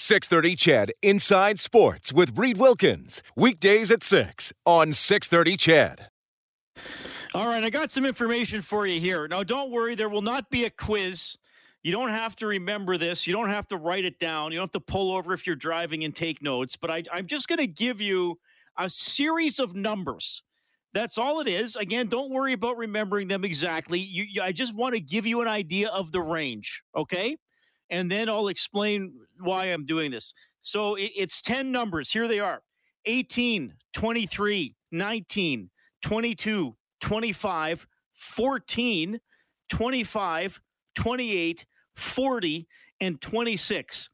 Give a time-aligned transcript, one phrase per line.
[0.00, 3.20] 630 CHED Inside Sports with Reid Wilkins.
[3.34, 6.08] Weekdays at 6 on 630 CHED.
[7.34, 9.26] All right, I got some information for you here.
[9.26, 11.36] Now, don't worry, there will not be a quiz.
[11.82, 13.26] You don't have to remember this.
[13.26, 14.52] You don't have to write it down.
[14.52, 16.76] You don't have to pull over if you're driving and take notes.
[16.76, 18.38] But I, I'm just going to give you
[18.78, 20.44] a series of numbers.
[20.94, 21.74] That's all it is.
[21.74, 23.98] Again, don't worry about remembering them exactly.
[23.98, 27.36] You, you, I just want to give you an idea of the range, okay?
[27.90, 30.34] And then I'll explain why I'm doing this.
[30.60, 32.10] So it's 10 numbers.
[32.10, 32.62] Here they are
[33.06, 35.70] 18, 23, 19,
[36.02, 39.20] 22, 25, 14,
[39.68, 40.60] 25,
[40.94, 42.68] 28, 40,
[43.00, 44.10] and 26.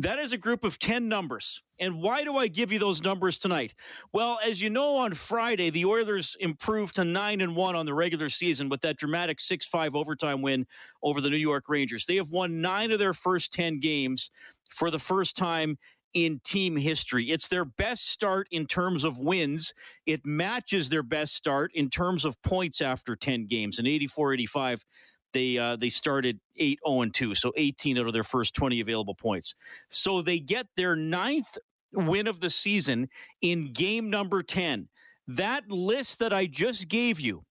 [0.00, 1.60] That is a group of 10 numbers.
[1.80, 3.74] And why do I give you those numbers tonight?
[4.12, 7.94] Well, as you know, on Friday, the Oilers improved to 9 and 1 on the
[7.94, 10.66] regular season with that dramatic 6 5 overtime win
[11.02, 12.06] over the New York Rangers.
[12.06, 14.30] They have won nine of their first 10 games
[14.70, 15.78] for the first time
[16.14, 17.30] in team history.
[17.30, 19.74] It's their best start in terms of wins.
[20.06, 23.78] It matches their best start in terms of points after 10 games.
[23.80, 24.84] In 84 85,
[25.32, 29.14] they uh, they started 8 0 2, so 18 out of their first 20 available
[29.14, 29.54] points.
[29.88, 31.56] So they get their ninth
[31.92, 33.08] win of the season
[33.40, 34.88] in game number 10.
[35.26, 37.44] That list that I just gave you,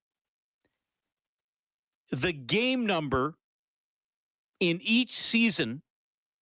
[2.10, 3.34] the game number
[4.60, 5.82] in each season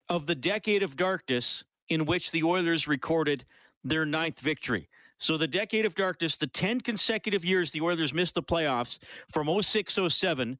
[0.09, 3.45] of the decade of darkness in which the Oilers recorded
[3.85, 4.89] their ninth victory.
[5.19, 8.99] So the decade of darkness, the 10 consecutive years the Oilers missed the playoffs
[9.33, 10.59] from 06 07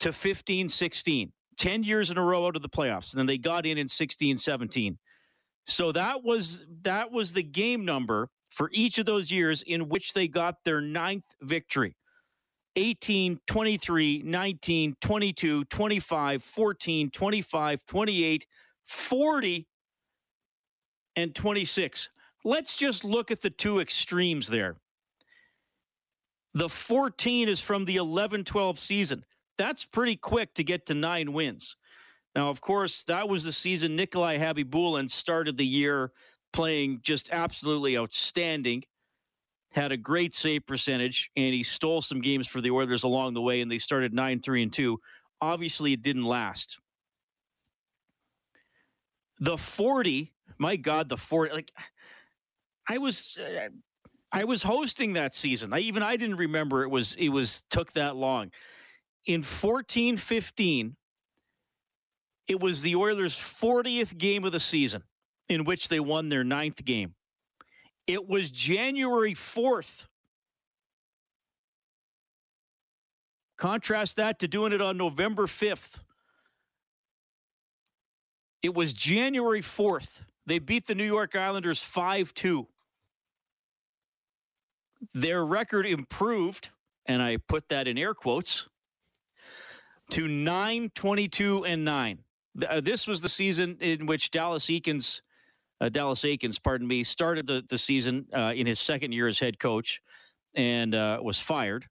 [0.00, 3.12] to 15 16, 10 years in a row out of the playoffs.
[3.12, 4.98] And then they got in in 16 17.
[5.66, 10.14] So that was that was the game number for each of those years in which
[10.14, 11.94] they got their ninth victory.
[12.76, 18.46] 18, 23, 19, 22, 25, 14, 25, 28,
[18.86, 19.66] 40,
[21.16, 22.08] and 26.
[22.44, 24.76] Let's just look at the two extremes there.
[26.54, 29.24] The 14 is from the 11 12 season
[29.58, 31.76] that's pretty quick to get to nine wins.
[32.34, 36.12] Now, of course, that was the season Nikolai Khabibulin started the year
[36.52, 38.84] playing just absolutely outstanding.
[39.72, 43.42] Had a great save percentage, and he stole some games for the Oilers along the
[43.42, 44.98] way, and they started 9 3 and 2.
[45.40, 46.78] Obviously, it didn't last.
[49.40, 51.72] The 40, my God, the 40, like,
[52.88, 53.38] I was.
[53.38, 53.68] Uh,
[54.30, 55.72] I was hosting that season.
[55.72, 58.50] I even I didn't remember it was it was took that long
[59.26, 60.96] in 14 15,
[62.46, 65.02] it was the Oilers' 40th game of the season
[65.48, 67.14] in which they won their ninth game.
[68.06, 70.06] It was January 4th.
[73.58, 75.98] Contrast that to doing it on November 5th.
[78.62, 80.22] It was January 4th.
[80.46, 82.66] They beat the New York Islanders 5 2.
[85.14, 86.70] Their record improved,
[87.06, 88.68] and I put that in air quotes,
[90.10, 92.18] to 9 22 and 9.
[92.68, 95.20] Uh, this was the season in which Dallas Eakins,
[95.80, 99.38] uh, Dallas Eakins, pardon me, started the, the season uh, in his second year as
[99.38, 100.00] head coach
[100.54, 101.86] and uh, was fired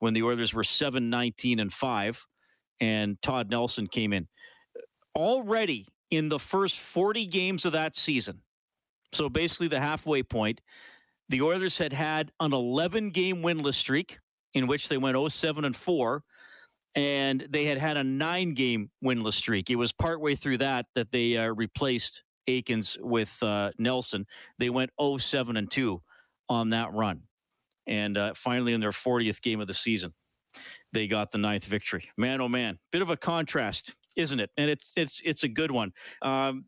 [0.00, 2.26] when the Oilers were 7 19 and 5,
[2.80, 4.28] and Todd Nelson came in.
[5.16, 8.42] Already in the first 40 games of that season,
[9.12, 10.60] so basically the halfway point,
[11.28, 14.18] the Oilers had had an 11 game winless streak
[14.52, 16.22] in which they went 07 and 4
[16.94, 19.70] and they had had a nine game winless streak.
[19.70, 24.26] It was partway through that that they uh, replaced Eakins with uh, Nelson.
[24.58, 26.00] They went 07 and 2
[26.48, 27.22] on that run.
[27.86, 30.14] And uh, finally, in their 40th game of the season,
[30.92, 32.10] they got the ninth victory.
[32.16, 34.50] Man, oh man, bit of a contrast, isn't it?
[34.56, 35.92] And it's it's it's a good one.
[36.22, 36.66] Um,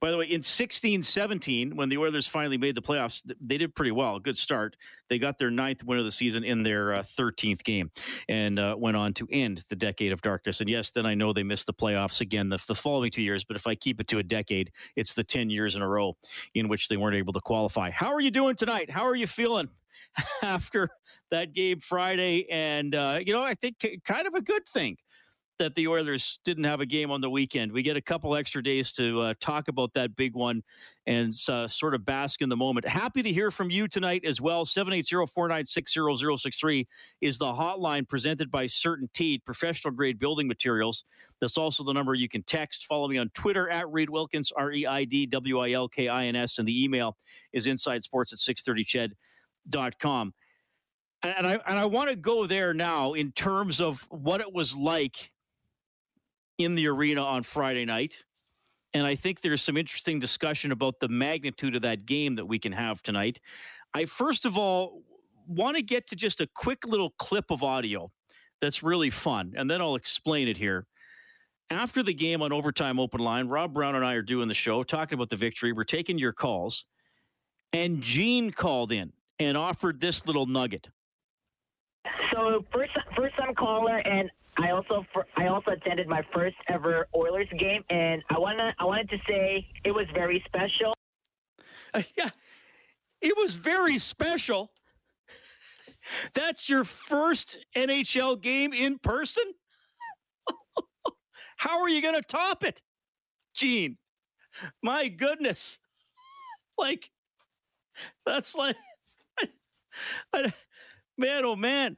[0.00, 3.74] by the way, in 16 17, when the Oilers finally made the playoffs, they did
[3.74, 4.18] pretty well.
[4.18, 4.76] Good start.
[5.08, 7.90] They got their ninth win of the season in their uh, 13th game
[8.28, 10.60] and uh, went on to end the decade of darkness.
[10.60, 13.44] And yes, then I know they missed the playoffs again the, the following two years,
[13.44, 16.16] but if I keep it to a decade, it's the 10 years in a row
[16.54, 17.90] in which they weren't able to qualify.
[17.90, 18.90] How are you doing tonight?
[18.90, 19.68] How are you feeling?
[20.42, 20.88] after
[21.30, 22.46] that game Friday.
[22.50, 24.96] And, uh, you know, I think kind of a good thing
[25.60, 27.70] that the Oilers didn't have a game on the weekend.
[27.70, 30.62] We get a couple extra days to uh, talk about that big one
[31.06, 32.88] and uh, sort of bask in the moment.
[32.88, 34.64] Happy to hear from you tonight as well.
[34.64, 36.86] 780-496-0063
[37.20, 41.04] is the hotline presented by CertainTeed, professional grade building materials.
[41.42, 42.86] That's also the number you can text.
[42.86, 47.18] Follow me on Twitter at Reid Wilkins, R-E-I-D-W-I-L-K-I-N-S, and the email
[47.52, 50.32] is inside sports at 630ched.com.
[51.22, 54.74] And I and I want to go there now in terms of what it was
[54.74, 55.30] like
[56.60, 58.24] in the arena on Friday night.
[58.92, 62.58] And I think there's some interesting discussion about the magnitude of that game that we
[62.58, 63.40] can have tonight.
[63.94, 65.02] I first of all
[65.46, 68.10] want to get to just a quick little clip of audio
[68.60, 70.86] that's really fun, and then I'll explain it here.
[71.70, 74.82] After the game on Overtime Open Line, Rob Brown and I are doing the show,
[74.82, 75.72] talking about the victory.
[75.72, 76.84] We're taking your calls.
[77.72, 80.88] And Gene called in and offered this little nugget.
[82.32, 85.04] So first, first time caller, and I also
[85.36, 89.66] I also attended my first ever Oilers game, and I wanna I wanted to say
[89.84, 90.92] it was very special.
[91.94, 92.30] Uh, yeah,
[93.20, 94.72] it was very special.
[96.34, 99.44] That's your first NHL game in person.
[101.56, 102.80] How are you to top it,
[103.54, 103.98] Gene?
[104.82, 105.78] My goodness,
[106.78, 107.10] like
[108.26, 108.76] that's like,
[109.38, 109.48] I,
[110.32, 110.52] I,
[111.16, 111.96] man, oh man.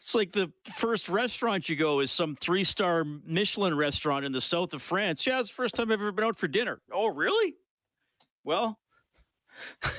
[0.00, 4.40] It's like the first restaurant you go is some three star Michelin restaurant in the
[4.40, 5.26] south of France.
[5.26, 6.80] Yeah, it's the first time I've ever been out for dinner.
[6.90, 7.54] Oh, really?
[8.42, 8.78] Well,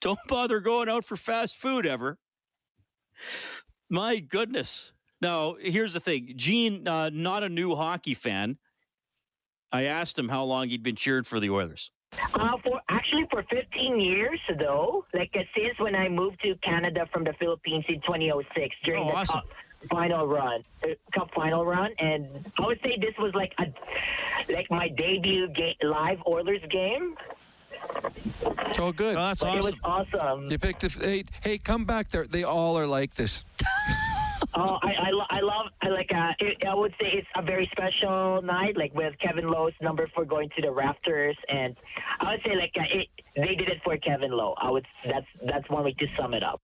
[0.00, 2.18] don't bother going out for fast food ever.
[3.90, 4.92] My goodness.
[5.20, 8.58] Now, here's the thing Gene, uh, not a new hockey fan.
[9.72, 11.90] I asked him how long he'd been cheering for the Oilers.
[12.34, 17.08] Uh, for actually for 15 years though, like uh, since when I moved to Canada
[17.12, 19.40] from the Philippines in 2006 during oh, the awesome.
[19.40, 19.46] cup
[19.90, 22.26] final run, uh, cup final run, and
[22.58, 23.66] I would say this was like a
[24.52, 27.16] like my debut game, live Oilers game.
[28.78, 29.16] Oh, good.
[29.16, 29.58] Oh, that's But awesome.
[29.58, 30.50] It was awesome.
[30.50, 32.26] You picked a, hey, hey, come back there.
[32.26, 33.44] They all are like this.
[34.54, 37.42] Oh, I, I, lo- I love I like uh, it, I would say it's a
[37.42, 41.76] very special night, like with Kevin Lowe's number for going to the rafters, and
[42.20, 44.54] I would say like uh, it, they did it for Kevin Lowe.
[44.58, 46.60] I would that's that's one way to sum it up.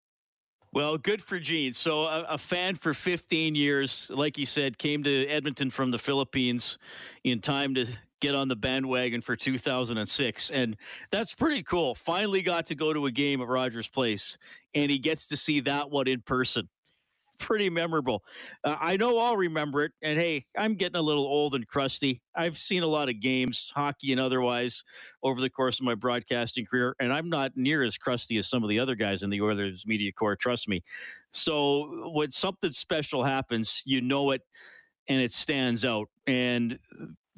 [0.72, 1.72] Well, good for Gene.
[1.72, 5.98] So, a, a, fan for 15 years, like he said, came to Edmonton from the
[5.98, 6.78] Philippines
[7.24, 7.86] in time to
[8.20, 10.50] get on the bandwagon for 2006.
[10.50, 10.76] And
[11.10, 11.96] that's pretty cool.
[11.96, 14.38] Finally got to go to a game at Rogers Place,
[14.72, 16.68] and he gets to see that one in person.
[17.40, 18.22] Pretty memorable.
[18.62, 19.92] Uh, I know I'll remember it.
[20.02, 22.20] And hey, I'm getting a little old and crusty.
[22.36, 24.84] I've seen a lot of games, hockey and otherwise,
[25.22, 28.62] over the course of my broadcasting career, and I'm not near as crusty as some
[28.62, 30.36] of the other guys in the Oilers media corps.
[30.36, 30.84] Trust me.
[31.32, 34.42] So when something special happens, you know it,
[35.08, 36.08] and it stands out.
[36.26, 36.78] And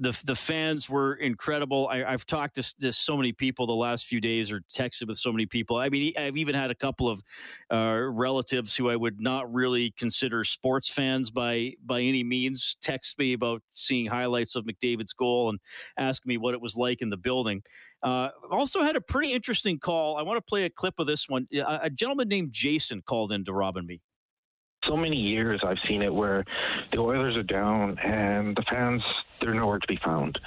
[0.03, 1.89] the the fans were incredible.
[1.89, 5.19] I, have talked to, to, so many people the last few days, or texted with
[5.19, 5.77] so many people.
[5.77, 7.23] I mean, I've even had a couple of
[7.73, 13.19] uh, relatives who I would not really consider sports fans by by any means text
[13.19, 15.59] me about seeing highlights of McDavid's goal and
[15.97, 17.63] ask me what it was like in the building.
[18.03, 20.17] Uh, also had a pretty interesting call.
[20.17, 21.47] I want to play a clip of this one.
[21.55, 24.01] A, a gentleman named Jason called in to Rob and me
[24.89, 26.45] so many years I've seen it where
[26.93, 29.03] the Oilers are down and the fans
[29.43, 30.39] they're nowhere to be found.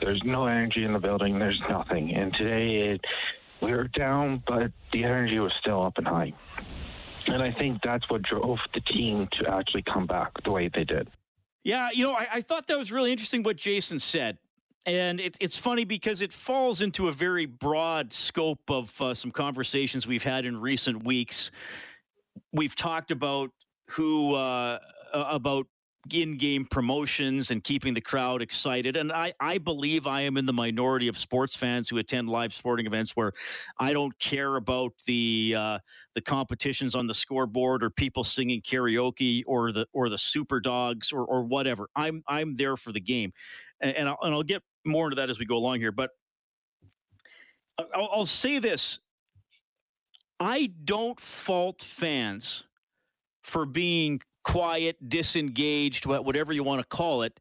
[0.00, 1.38] There's no energy in the building.
[1.38, 2.14] There's nothing.
[2.14, 3.00] And today it,
[3.60, 6.32] we were down, but the energy was still up and high.
[7.26, 10.84] And I think that's what drove the team to actually come back the way they
[10.84, 11.08] did.
[11.64, 14.38] Yeah, you know, I, I thought that was really interesting what Jason said.
[14.84, 19.32] And it, it's funny because it falls into a very broad scope of uh, some
[19.32, 21.50] conversations we've had in recent weeks.
[22.52, 23.50] We've talked about
[23.88, 24.78] who uh,
[25.12, 25.66] about
[26.12, 28.96] in-game promotions and keeping the crowd excited.
[28.96, 32.52] And I, I believe I am in the minority of sports fans who attend live
[32.52, 33.32] sporting events where
[33.78, 35.78] I don't care about the uh,
[36.14, 41.12] the competitions on the scoreboard or people singing karaoke or the or the super dogs
[41.12, 41.88] or, or whatever.
[41.94, 43.32] I'm I'm there for the game,
[43.80, 45.92] and, and I'll, and I'll get more into that as we go along here.
[45.92, 46.10] But
[47.78, 49.00] I'll, I'll say this:
[50.40, 52.64] I don't fault fans
[53.42, 57.40] for being quiet, disengaged, whatever you want to call it,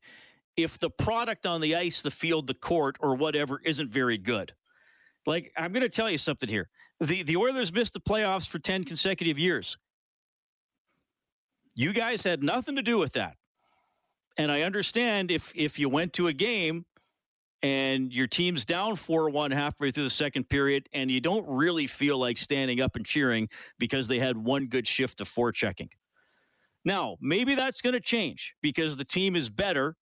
[0.58, 4.54] if the product on the ice, the field, the court, or whatever isn't very good.
[5.28, 6.68] Like, I'm going to tell you something here.
[7.00, 9.78] The, the Oilers missed the playoffs for 10 consecutive years.
[11.76, 13.36] You guys had nothing to do with that.
[14.38, 16.86] And I understand if if you went to a game
[17.62, 21.86] and your team's down 4 1 halfway through the second period, and you don't really
[21.88, 23.48] feel like standing up and cheering
[23.78, 25.90] because they had one good shift of forechecking.
[26.86, 29.96] Now, maybe that's going to change because the team is better.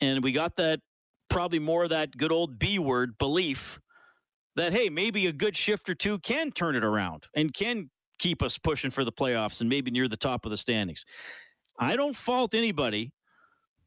[0.00, 0.80] And we got that
[1.28, 3.80] probably more of that good old B word belief
[4.56, 8.42] that, hey, maybe a good shift or two can turn it around and can keep
[8.42, 11.04] us pushing for the playoffs and maybe near the top of the standings.
[11.78, 13.12] I don't fault anybody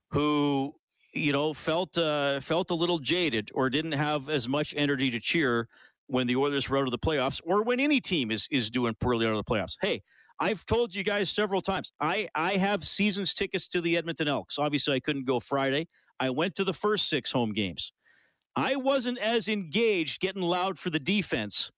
[0.10, 0.74] who
[1.14, 5.20] you know felt uh, felt a little jaded or didn't have as much energy to
[5.20, 5.68] cheer
[6.08, 8.96] when the Oilers were out of the playoffs or when any team is is doing
[9.00, 9.78] poorly out of the playoffs.
[9.82, 10.02] Hey,
[10.40, 11.94] I've told you guys several times.
[12.00, 14.58] I I have seasons tickets to the Edmonton Elks.
[14.60, 15.88] Obviously, I couldn't go Friday.
[16.20, 17.94] I went to the first six home games.
[18.56, 21.72] I wasn't as engaged getting loud for the defense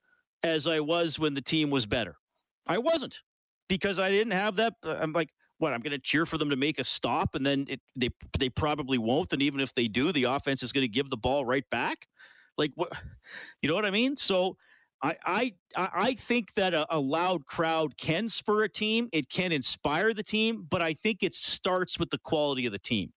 [0.43, 2.15] as I was when the team was better.
[2.67, 3.21] I wasn't
[3.67, 4.74] because I didn't have that.
[4.83, 5.74] Uh, I'm like, what?
[5.74, 8.50] I'm going to cheer for them to make a stop, and then it, they they
[8.50, 9.31] probably won't.
[9.33, 12.07] And even if they do, the offense is going to give the ball right back.
[12.57, 12.91] Like what?
[13.62, 14.15] You know what I mean?
[14.15, 14.57] So
[15.02, 19.10] I I I think that a, a loud crowd can spur a team.
[19.12, 22.80] It can inspire the team, but I think it starts with the quality of the
[22.80, 23.14] team.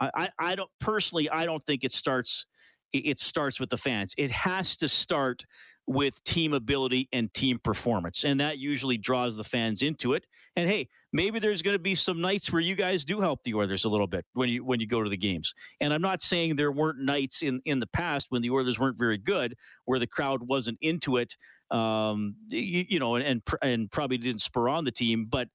[0.00, 1.30] I, I, I don't personally.
[1.30, 2.46] I don't think it starts.
[2.92, 4.14] It starts with the fans.
[4.18, 5.44] It has to start
[5.90, 8.22] with team ability and team performance.
[8.22, 10.24] And that usually draws the fans into it.
[10.54, 13.54] And hey, maybe there's going to be some nights where you guys do help the
[13.54, 15.52] Oilers a little bit when you when you go to the games.
[15.80, 18.96] And I'm not saying there weren't nights in in the past when the Oilers weren't
[18.96, 21.36] very good where the crowd wasn't into it
[21.72, 25.48] um you, you know and, and and probably didn't spur on the team, but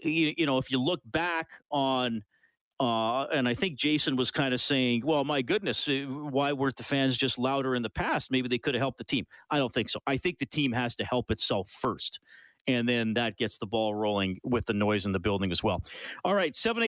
[0.00, 2.22] you, you know if you look back on
[2.78, 6.76] uh, and I think Jason was kind of saying, well, my goodness, uh, why weren't
[6.76, 8.30] the fans just louder in the past?
[8.30, 9.24] Maybe they could have helped the team.
[9.50, 10.00] I don't think so.
[10.06, 12.20] I think the team has to help itself first.
[12.66, 15.82] And then that gets the ball rolling with the noise in the building as well.
[16.24, 16.88] All right, 7 8.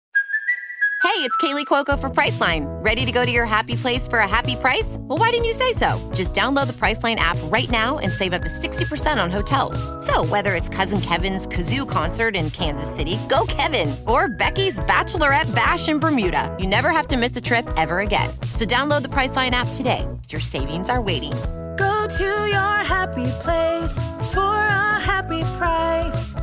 [1.03, 2.65] Hey, it's Kaley Cuoco for Priceline.
[2.83, 4.97] Ready to go to your happy place for a happy price?
[4.99, 6.11] Well, why didn't you say so?
[6.13, 9.77] Just download the Priceline app right now and save up to 60% on hotels.
[10.17, 15.53] So, whether it's Cousin Kevin's Kazoo concert in Kansas City, go Kevin, or Becky's Bachelorette
[15.53, 18.27] Bash in Bermuda, you never have to miss a trip ever again.
[18.53, 20.07] So, download the Priceline app today.
[20.29, 21.33] Your savings are waiting.
[21.77, 23.93] Go to your happy place
[24.33, 26.33] for a happy price.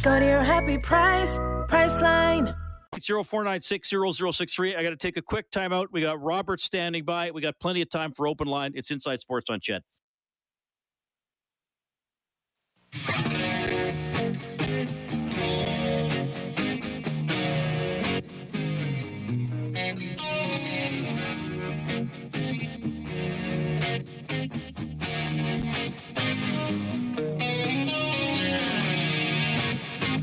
[0.00, 1.36] Go to your happy price,
[1.68, 2.56] Priceline.
[2.94, 4.74] 04960063.
[4.74, 5.88] I got to take a quick timeout.
[5.92, 7.30] We got Robert standing by.
[7.30, 8.72] We got plenty of time for open line.
[8.74, 9.82] It's Inside Sports on CHED.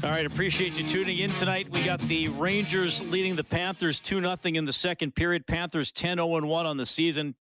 [0.03, 1.69] All right, appreciate you tuning in tonight.
[1.71, 5.47] We got the Rangers leading the Panthers 2 0 in the second period.
[5.47, 7.35] Panthers 10 0 1 on the season.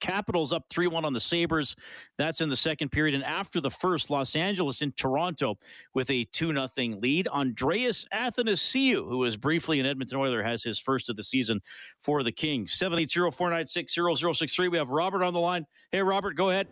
[0.00, 1.76] Capitals up 3 1 on the Sabres.
[2.18, 3.14] That's in the second period.
[3.14, 5.58] And after the first, Los Angeles in Toronto
[5.94, 7.28] with a 2 0 lead.
[7.28, 11.60] Andreas Athanasiou, who was briefly an Edmonton Oiler, has his first of the season
[12.02, 12.72] for the Kings.
[12.72, 14.68] 780 496 0063.
[14.68, 15.66] We have Robert on the line.
[15.90, 16.68] Hey, Robert, go ahead.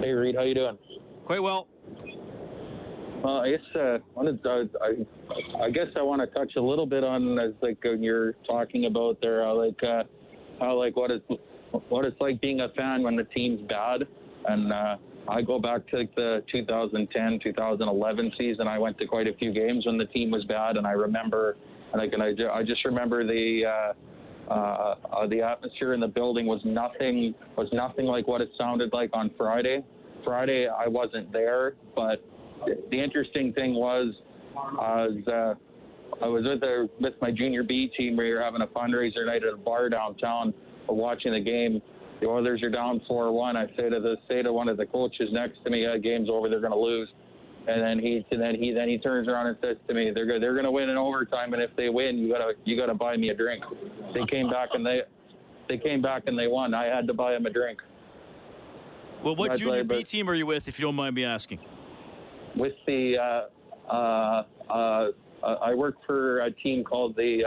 [0.00, 0.36] Hey, Reid.
[0.36, 0.78] How you doing?
[1.24, 1.68] Quite well.
[3.24, 7.02] Uh, I guess uh, uh, I, I guess I want to touch a little bit
[7.02, 10.04] on as like when you're talking about there, like uh,
[10.60, 11.20] how like what is
[11.88, 14.06] what it's like being a fan when the team's bad,
[14.46, 14.96] and uh,
[15.28, 18.68] I go back to the 2010 2011 season.
[18.68, 21.56] I went to quite a few games when the team was bad, and I remember
[21.92, 23.62] and I, can I just remember the.
[23.66, 23.92] Uh,
[24.48, 28.92] uh, uh, the atmosphere in the building was nothing was nothing like what it sounded
[28.92, 29.84] like on Friday.
[30.24, 32.24] Friday I wasn't there, but
[32.64, 34.14] the interesting thing was,
[34.56, 35.54] uh, uh,
[36.22, 38.16] I was with a, with my junior B team.
[38.16, 40.54] We were having a fundraiser night at a bar downtown.
[40.88, 41.82] Watching the game.
[42.20, 43.56] The Oilers are down four one.
[43.56, 46.30] I say to the say to one of the coaches next to me, uh, "Game's
[46.30, 46.48] over.
[46.48, 47.08] They're going to lose."
[47.68, 50.40] And then he and then he then he turns around and says to me, "They're
[50.40, 53.16] they're going to win in overtime, and if they win, you gotta you gotta buy
[53.16, 53.64] me a drink."
[54.14, 55.02] They came back and they
[55.68, 56.72] they came back and they won.
[56.72, 57.80] I had to buy him a drink.
[59.22, 61.58] Well, what junior B team are you with, if you don't mind me asking?
[62.56, 65.10] with the uh, uh, uh,
[65.44, 67.42] I work for a team called the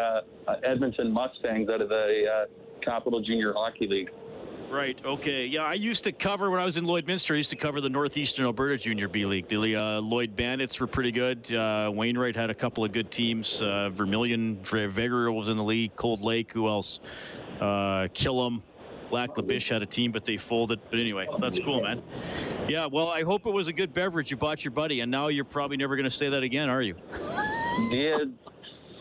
[0.48, 2.46] uh, Edmonton Mustangs out of the uh,
[2.90, 4.10] Capital Junior Hockey League.
[4.70, 5.00] Right.
[5.04, 5.46] Okay.
[5.46, 7.34] Yeah, I used to cover when I was in Lloydminster.
[7.34, 9.48] I used to cover the Northeastern Alberta Junior B League.
[9.48, 11.52] The uh, Lloyd Bandits were pretty good.
[11.52, 13.62] Uh, Wainwright had a couple of good teams.
[13.62, 15.96] Uh, Vermilion, Vegreville was in the league.
[15.96, 16.52] Cold Lake.
[16.52, 17.00] Who else?
[17.60, 18.62] Uh, Killam.
[19.12, 20.80] Lac La Biche had a team, but they folded.
[20.92, 22.04] But anyway, that's cool, man.
[22.68, 25.30] Yeah, well, I hope it was a good beverage you bought your buddy, and now
[25.30, 26.96] you're probably never going to say that again, are you?
[27.90, 28.18] Yeah,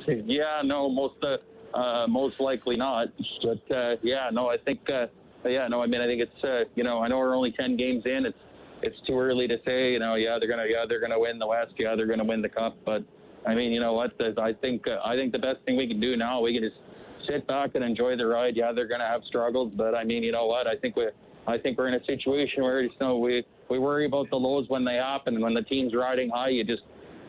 [0.07, 1.37] yeah, no, most uh,
[1.75, 3.09] uh, most likely not.
[3.43, 5.07] But uh, yeah, no, I think uh,
[5.45, 7.77] yeah, no, I mean, I think it's uh, you know, I know we're only ten
[7.77, 8.27] games in.
[8.27, 8.39] It's
[8.83, 9.93] it's too early to say.
[9.93, 11.75] You know, yeah, they're gonna yeah they're gonna win the West.
[11.79, 12.77] Yeah, they're gonna win the Cup.
[12.85, 13.05] But
[13.47, 14.13] I mean, you know what?
[14.39, 16.81] I think uh, I think the best thing we can do now, we can just
[17.29, 18.57] sit back and enjoy the ride.
[18.57, 20.67] Yeah, they're to have struggles, but I mean, you know what?
[20.67, 21.09] I think we
[21.47, 24.69] I think we're in a situation where you know we we worry about the lows
[24.69, 26.83] when they happen, and when the team's riding high, you just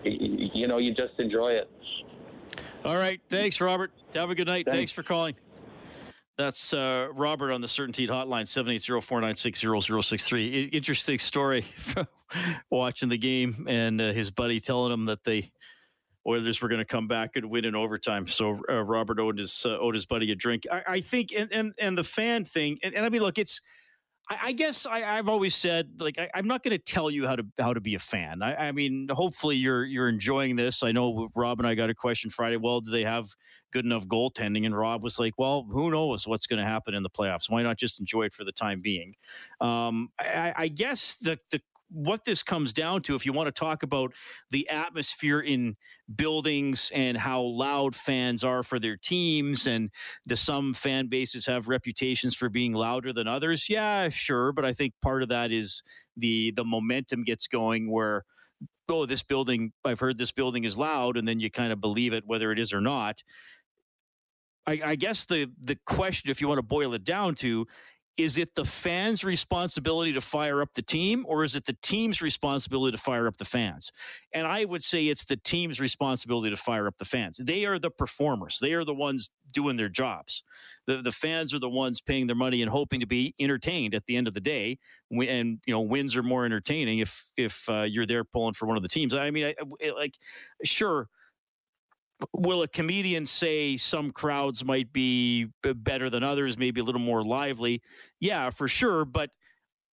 [0.04, 1.70] you know you just enjoy it.
[2.86, 3.92] All right, thanks, Robert.
[4.14, 4.66] Have a good night.
[4.66, 5.36] Thanks, thanks for calling.
[6.38, 10.74] That's uh, Robert on the CertainTeed hotline, 780-496-0063.
[10.74, 11.66] Interesting story
[12.70, 15.44] watching the game and uh, his buddy telling him that the
[16.26, 18.26] Oilers were going to come back and win in overtime.
[18.28, 20.66] So uh, Robert owed his, uh, owed his buddy a drink.
[20.72, 23.60] I, I think, and, and, and the fan thing, and, and I mean, look, it's–
[24.30, 27.26] I, I guess I, have always said like I, am not going to tell you
[27.26, 28.42] how to how to be a fan.
[28.42, 30.84] I, I, mean, hopefully you're you're enjoying this.
[30.84, 32.58] I know Rob and I got a question Friday.
[32.58, 33.30] Well, do they have
[33.72, 34.66] good enough goaltending?
[34.66, 37.50] And Rob was like, "Well, who knows what's going to happen in the playoffs?
[37.50, 39.16] Why not just enjoy it for the time being?"
[39.62, 43.52] Um, I, I guess the the what this comes down to, if you want to
[43.52, 44.14] talk about
[44.52, 45.76] the atmosphere in
[46.14, 49.90] buildings and how loud fans are for their teams, and
[50.26, 54.52] the some fan bases have reputations for being louder than others, yeah, sure.
[54.52, 55.84] But I think part of that is
[56.18, 58.26] the the momentum gets going where
[58.90, 62.12] oh this building i've heard this building is loud and then you kind of believe
[62.12, 63.24] it whether it is or not
[64.68, 67.66] I, I, guess the the question, if you want to boil it down to,
[68.20, 72.22] is it the fans' responsibility to fire up the team, or is it the team's
[72.22, 73.94] responsibility to fire up the fans?
[74.34, 77.38] And I would say it's the team's responsibility to fire up the fans.
[77.38, 78.60] They are the performers.
[78.62, 80.44] They are the ones doing their jobs.
[80.86, 84.06] The the fans are the ones paying their money and hoping to be entertained at
[84.06, 84.80] the end of the day.
[85.10, 88.76] And you know, wins are more entertaining if if uh, you're there pulling for one
[88.76, 89.14] of the teams.
[89.14, 90.16] I mean, I, like
[90.66, 91.08] sure
[92.34, 97.24] will a comedian say some crowds might be better than others, maybe a little more
[97.24, 97.82] lively?
[98.20, 99.06] Yeah, for sure.
[99.06, 99.32] But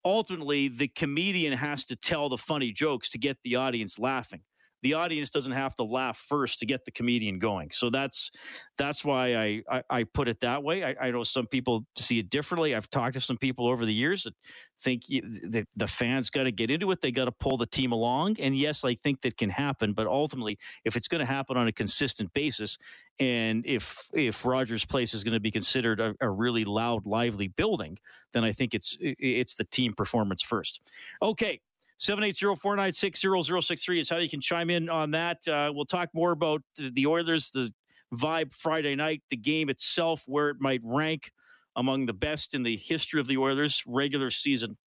[0.05, 4.41] ultimately, the comedian has to tell the funny jokes to get the audience laughing
[4.83, 7.71] the audience doesn't have to laugh first to get the comedian going.
[7.71, 8.31] So that's
[8.77, 10.83] that's why I I, I put it that way.
[10.83, 12.75] I, I, know some people see it differently.
[12.75, 14.35] I've talked to some people over the years that
[14.81, 17.01] think the, the fans got to get into it.
[17.01, 18.37] They got to pull the team along.
[18.39, 19.93] And yes, I think that can happen.
[19.93, 22.77] But ultimately, if it's going to happen on a consistent basis,
[23.19, 27.47] and if if Rogers Place is going to be considered a, a, really loud, lively
[27.47, 27.97] building,
[28.33, 30.81] then I think it's it's the team performance first.
[31.21, 31.59] Okay,
[31.99, 35.47] 780-496-0063 is how you can chime in on that.
[35.47, 37.73] Uh, we'll talk more about the Oilers, the
[38.13, 41.31] vibe Friday night, the game itself, where it might rank
[41.75, 44.77] among the best in the history of the Oilers, regular season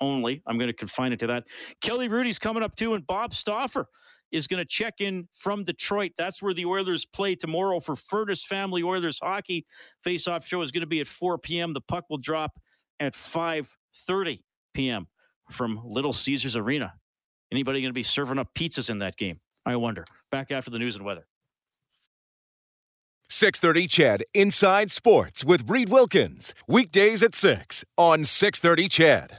[0.00, 0.42] only.
[0.46, 1.44] I'm going to confine it to that.
[1.80, 3.86] Kelly Rudy's coming up too, and Bob Stauffer
[4.30, 6.12] is going to check in from Detroit.
[6.16, 9.66] That's where the Oilers play tomorrow for Furnace Family Oilers hockey.
[10.04, 11.74] Face-off show is going to be at 4 p.m.
[11.74, 12.60] The puck will drop
[13.00, 15.08] at 5:30 p.m
[15.50, 16.94] from Little Caesars Arena.
[17.52, 19.40] Anybody going to be serving up pizzas in that game?
[19.66, 20.04] I wonder.
[20.30, 21.26] Back after the news and weather.
[23.28, 26.52] 630 CHED Inside Sports with Reid Wilkins.
[26.66, 29.28] Weekdays at 6 on 630 CHED.